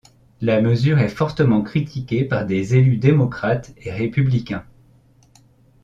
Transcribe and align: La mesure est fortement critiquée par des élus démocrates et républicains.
La 0.41 0.59
mesure 0.61 0.97
est 0.97 1.09
fortement 1.09 1.61
critiquée 1.61 2.25
par 2.25 2.47
des 2.47 2.73
élus 2.75 2.97
démocrates 2.97 3.71
et 3.77 3.91
républicains. 3.91 4.65